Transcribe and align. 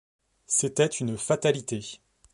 C’était 0.47 0.87
une 1.01 1.15
fatalité 1.15 2.01